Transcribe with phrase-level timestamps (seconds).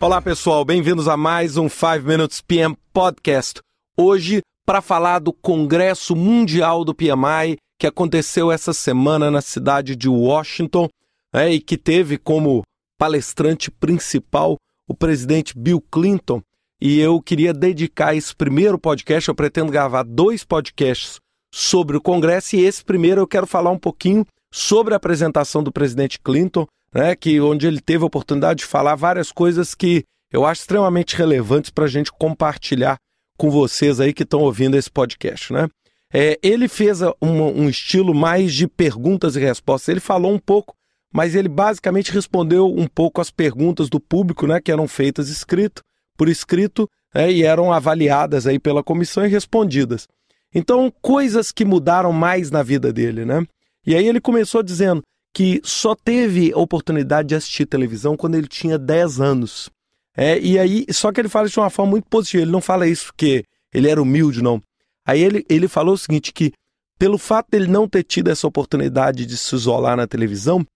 [0.00, 3.60] Olá pessoal, bem-vindos a mais um 5 Minutes PM Podcast.
[3.96, 10.08] Hoje, para falar do Congresso Mundial do PMI, que aconteceu essa semana na cidade de
[10.08, 10.88] Washington
[11.34, 12.62] né, e que teve como
[12.96, 14.56] palestrante principal
[14.86, 16.40] o presidente Bill Clinton.
[16.80, 21.18] E eu queria dedicar esse primeiro podcast, eu pretendo gravar dois podcasts
[21.52, 25.72] sobre o Congresso, e esse primeiro eu quero falar um pouquinho sobre a apresentação do
[25.72, 30.44] presidente Clinton né, que onde ele teve a oportunidade de falar várias coisas que eu
[30.44, 32.98] acho extremamente relevantes para a gente compartilhar
[33.36, 35.68] com vocês aí que estão ouvindo esse podcast, né?
[36.12, 39.88] É, ele fez um, um estilo mais de perguntas e respostas.
[39.88, 40.74] Ele falou um pouco,
[41.12, 45.82] mas ele basicamente respondeu um pouco as perguntas do público, né, que eram feitas escrito,
[46.16, 50.08] por escrito, né, e eram avaliadas aí pela comissão e respondidas.
[50.54, 53.46] Então, coisas que mudaram mais na vida dele, né?
[53.88, 55.02] E aí ele começou dizendo:
[55.32, 59.70] que só teve oportunidade de assistir televisão quando ele tinha 10 anos.
[60.14, 62.42] É, e aí, só que ele fala de uma forma muito positiva.
[62.42, 64.62] Ele não fala isso porque ele era humilde, não.
[65.06, 66.52] Aí ele, ele falou o seguinte: que
[66.98, 70.66] pelo fato dele não ter tido essa oportunidade de se isolar na televisão,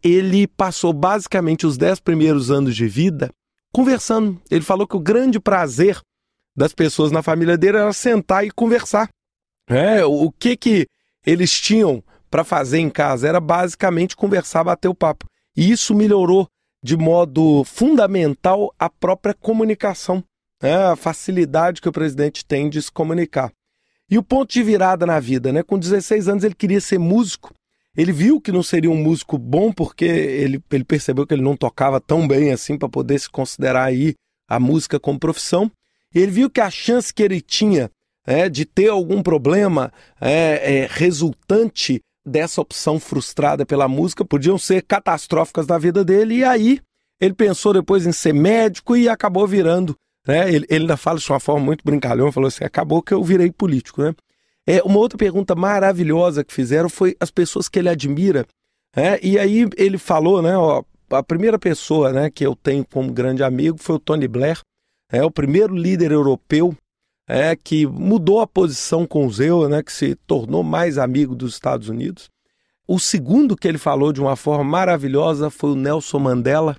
[0.00, 3.30] ele passou basicamente os 10 primeiros anos de vida
[3.72, 4.40] conversando.
[4.48, 5.98] Ele falou que o grande prazer
[6.56, 9.08] das pessoas na família dele era sentar e conversar.
[9.68, 10.86] É, o que que
[11.26, 15.26] eles tinham para fazer em casa era basicamente conversar, bater o papo.
[15.56, 16.48] E isso melhorou
[16.82, 20.24] de modo fundamental a própria comunicação,
[20.62, 20.74] né?
[20.76, 23.52] a facilidade que o presidente tem de se comunicar.
[24.10, 25.62] E o ponto de virada na vida, né?
[25.62, 27.54] Com 16 anos ele queria ser músico.
[27.96, 31.56] Ele viu que não seria um músico bom porque ele, ele percebeu que ele não
[31.56, 34.14] tocava tão bem assim para poder se considerar aí
[34.48, 35.70] a música como profissão.
[36.12, 37.88] Ele viu que a chance que ele tinha
[38.26, 44.82] é, de ter algum problema é, é, resultante dessa opção frustrada pela música podiam ser
[44.82, 46.36] catastróficas na vida dele.
[46.36, 46.80] E aí
[47.20, 49.96] ele pensou depois em ser médico e acabou virando.
[50.26, 50.48] Né?
[50.52, 53.50] Ele, ele ainda fala de uma forma muito brincalhão, falou assim: acabou que eu virei
[53.50, 54.02] político.
[54.02, 54.14] Né?
[54.66, 58.46] É, uma outra pergunta maravilhosa que fizeram foi as pessoas que ele admira.
[58.96, 59.18] Né?
[59.22, 60.56] E aí ele falou, né?
[60.56, 64.60] Ó, a primeira pessoa né, que eu tenho como grande amigo foi o Tony Blair,
[65.10, 66.76] é o primeiro líder europeu
[67.30, 71.54] é, que mudou a posição com o Zeu, né, que se tornou mais amigo dos
[71.54, 72.28] Estados Unidos.
[72.88, 76.76] O segundo que ele falou de uma forma maravilhosa foi o Nelson Mandela.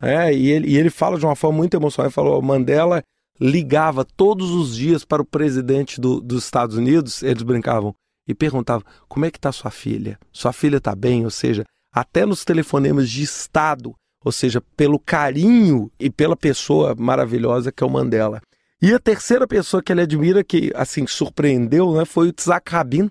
[0.00, 2.08] É, e, ele, e ele fala de uma forma muito emocionante.
[2.08, 3.02] Ele falou: Mandela
[3.38, 7.94] ligava todos os dias para o presidente do, dos Estados Unidos, eles brincavam,
[8.26, 10.18] e perguntavam: como é que está sua filha?
[10.32, 11.24] Sua filha está bem?
[11.24, 13.94] Ou seja, até nos telefonemas de Estado,
[14.24, 18.40] ou seja, pelo carinho e pela pessoa maravilhosa que é o Mandela.
[18.82, 23.08] E a terceira pessoa que ele admira, que assim surpreendeu, né, foi o Tzak Rabin,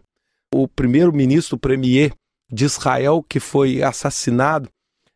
[0.53, 2.11] o primeiro ministro, premier
[2.51, 4.67] de Israel, que foi assassinado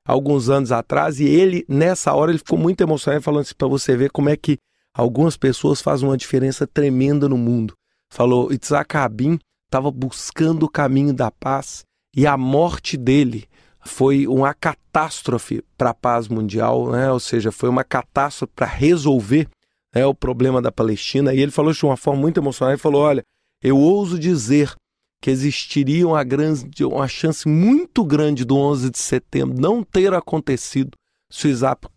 [0.07, 1.19] alguns anos atrás.
[1.19, 4.37] E ele, nessa hora, ele ficou muito emocionado, falando assim, para você ver como é
[4.37, 4.57] que
[4.95, 7.73] algumas pessoas fazem uma diferença tremenda no mundo.
[8.09, 9.37] Falou, Itzhak Rabin
[9.67, 11.83] estava buscando o caminho da paz
[12.15, 13.45] e a morte dele
[13.83, 17.11] foi uma catástrofe para a paz mundial, né?
[17.11, 19.49] ou seja, foi uma catástrofe para resolver
[19.95, 21.33] é o problema da Palestina.
[21.33, 22.73] E ele falou de uma forma muito emocional.
[22.73, 23.23] Ele falou: Olha,
[23.63, 24.75] eu ouso dizer
[25.21, 30.91] que existiria uma, grande, uma chance muito grande do 11 de setembro não ter acontecido
[31.31, 31.87] se o Isaac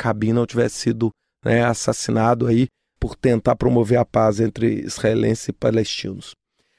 [0.00, 1.10] Rabin não tivesse sido
[1.44, 6.34] né, assassinado aí por tentar promover a paz entre israelenses e palestinos.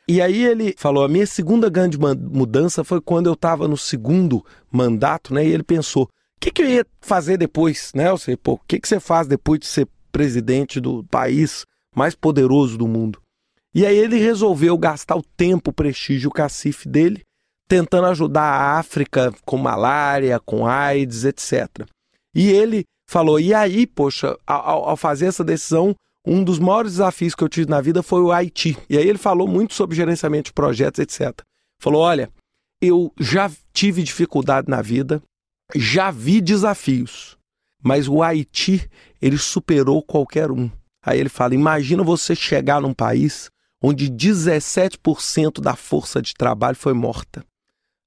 [0.08, 4.44] E aí ele falou: a minha segunda grande mudança foi quando eu estava no segundo
[4.72, 5.46] mandato, né?
[5.46, 6.10] E ele pensou: o
[6.40, 8.12] que, que eu ia fazer depois, né?
[8.12, 9.88] Ou seja, pô, o que, que você faz depois de ser
[10.20, 11.66] presidente do país
[11.96, 13.22] mais poderoso do mundo.
[13.74, 17.22] E aí ele resolveu gastar o tempo, o prestígio, o cacife dele,
[17.70, 21.88] tentando ajudar a África com malária, com AIDS, etc.
[22.36, 25.96] E ele falou: e aí, poxa, ao, ao fazer essa decisão,
[26.28, 28.78] um dos maiores desafios que eu tive na vida foi o Haiti.
[28.90, 31.40] E aí ele falou muito sobre gerenciamento de projetos, etc.
[31.82, 32.30] Falou: olha,
[32.82, 35.24] eu já tive dificuldade na vida,
[35.74, 37.39] já vi desafios,
[37.84, 38.90] mas o Haiti,
[39.22, 40.70] ele superou qualquer um.
[41.04, 43.50] Aí ele fala: imagina você chegar num país
[43.82, 47.46] onde 17% da força de trabalho foi morta.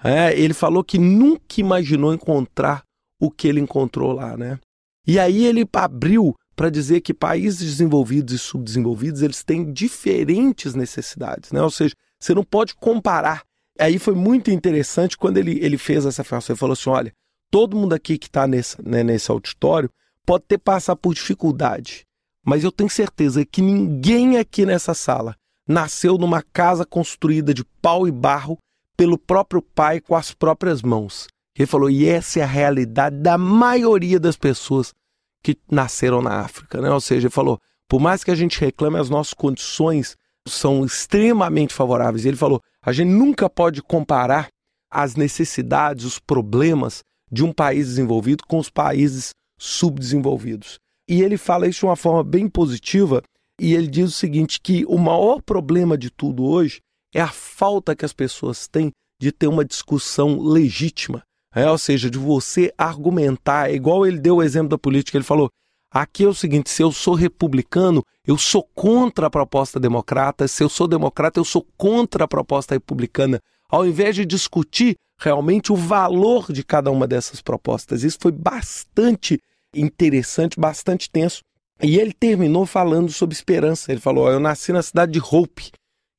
[0.04, 2.82] É, ele falou que nunca imaginou encontrar
[3.20, 4.58] o que ele encontrou lá, né?
[5.06, 11.52] E aí ele abriu para dizer que países desenvolvidos e subdesenvolvidos eles têm diferentes necessidades,
[11.52, 11.62] né?
[11.62, 13.42] Ou seja, você não pode comparar.
[13.78, 16.52] Aí foi muito interessante quando ele, ele fez essa afirmação.
[16.52, 17.12] Ele falou assim: olha,
[17.52, 19.90] todo mundo aqui que está nesse, né, nesse auditório
[20.24, 22.06] pode ter passado por dificuldade,
[22.42, 25.36] mas eu tenho certeza que ninguém aqui nessa sala
[25.68, 28.58] nasceu numa casa construída de pau e barro
[28.96, 31.28] pelo próprio pai com as próprias mãos.
[31.54, 34.94] Ele falou, e essa é a realidade da maioria das pessoas
[35.42, 36.90] que nasceram na África, né?
[36.90, 40.16] Ou seja, ele falou, por mais que a gente reclame, as nossas condições
[40.48, 42.24] são extremamente favoráveis.
[42.24, 44.48] Ele falou, a gente nunca pode comparar
[44.90, 47.02] as necessidades, os problemas
[47.32, 50.78] de um país desenvolvido com os países subdesenvolvidos.
[51.08, 53.22] E ele fala isso de uma forma bem positiva,
[53.60, 56.80] e ele diz o seguinte: que o maior problema de tudo hoje
[57.14, 58.90] é a falta que as pessoas têm
[59.20, 61.22] de ter uma discussão legítima.
[61.54, 65.24] É, ou seja, de você argumentar, é igual ele deu o exemplo da política, ele
[65.24, 65.50] falou:
[65.90, 70.62] aqui é o seguinte, se eu sou republicano, eu sou contra a proposta democrata, se
[70.64, 75.76] eu sou democrata, eu sou contra a proposta republicana, ao invés de discutir realmente o
[75.76, 78.02] valor de cada uma dessas propostas.
[78.02, 79.38] Isso foi bastante
[79.74, 81.42] interessante, bastante tenso.
[81.80, 83.92] E ele terminou falando sobre esperança.
[83.92, 85.70] Ele falou: Eu nasci na cidade de Hope,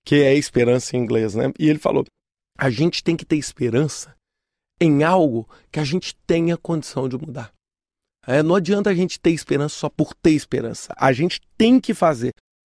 [0.05, 1.51] que é esperança em inglês, né?
[1.59, 2.05] E ele falou:
[2.57, 4.15] A gente tem que ter esperança
[4.79, 7.51] em algo que a gente tenha condição de mudar.
[8.25, 10.94] É, não adianta a gente ter esperança só por ter esperança.
[10.97, 12.31] A gente tem que fazer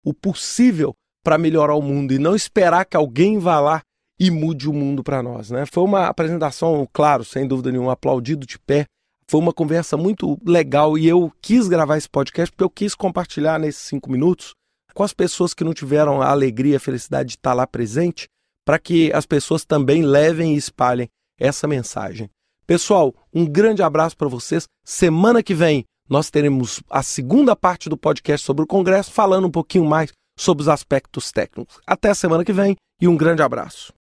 [0.06, 3.82] o possível para melhorar o mundo e não esperar que alguém vá lá
[4.20, 5.50] e mude o mundo para nós.
[5.52, 5.66] Né?
[5.66, 8.86] Foi uma apresentação, claro, sem dúvida nenhuma, aplaudido de pé.
[9.30, 13.60] Foi uma conversa muito legal e eu quis gravar esse podcast porque eu quis compartilhar
[13.60, 14.54] nesses cinco minutos
[14.94, 18.28] com as pessoas que não tiveram a alegria a felicidade de estar lá presente,
[18.66, 21.08] para que as pessoas também levem e espalhem
[21.40, 22.30] essa mensagem.
[22.66, 24.66] Pessoal, um grande abraço para vocês.
[24.84, 29.52] Semana que vem nós teremos a segunda parte do podcast sobre o Congresso, falando um
[29.52, 31.80] pouquinho mais sobre os aspectos técnicos.
[31.86, 33.94] Até a semana que vem e um grande abraço.